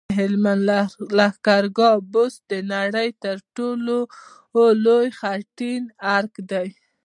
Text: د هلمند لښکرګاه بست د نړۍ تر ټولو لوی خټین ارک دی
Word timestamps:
د 0.07 0.11
هلمند 0.19 0.61
لښکرګاه 1.17 1.97
بست 2.13 2.39
د 2.51 2.53
نړۍ 2.73 3.09
تر 3.23 3.37
ټولو 3.55 3.97
لوی 4.85 5.07
خټین 5.19 5.83
ارک 6.15 6.33
دی 6.51 6.67